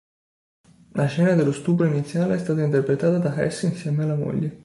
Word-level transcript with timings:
La 0.93 1.05
scena 1.05 1.35
dello 1.35 1.51
stupro 1.51 1.85
iniziale 1.85 2.33
è 2.33 2.39
stata 2.39 2.63
interpretata 2.63 3.19
da 3.19 3.39
Hess 3.39 3.61
insieme 3.61 4.01
alla 4.01 4.15
moglie. 4.15 4.59